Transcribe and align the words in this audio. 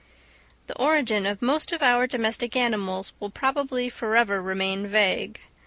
The 0.65 0.75
origin 0.79 1.27
of 1.27 1.43
most 1.43 1.71
of 1.71 1.83
our 1.83 2.07
domestic 2.07 2.55
animals 2.55 3.13
will 3.19 3.29
probably 3.29 3.87
forever 3.87 4.41
remain 4.41 4.87
vague. 4.87 5.39